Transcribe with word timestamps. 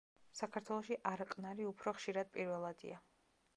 საქართველოში 0.37 0.97
არყნარი 1.09 1.69
უფრო 1.73 1.95
ხშირად 1.99 2.35
პირველადია. 2.39 3.01